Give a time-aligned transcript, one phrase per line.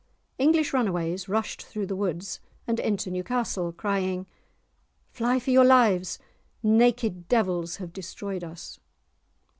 [0.39, 4.25] English runaways rushed through the woods and into Newcastle, crying,
[5.11, 6.17] "Fly for your lives,
[6.63, 8.79] naked devils have destroyed us!"